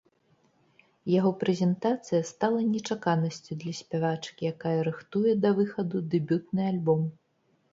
Яго 1.19 1.31
прэзентацыя 1.43 2.21
стала 2.31 2.63
нечаканасцю 2.71 3.59
для 3.65 3.73
спявачкі, 3.81 4.41
якая 4.55 4.75
рыхтуе 4.89 5.31
да 5.43 5.49
выхаду 5.61 5.97
дэбютны 6.15 6.61
альбом. 6.73 7.07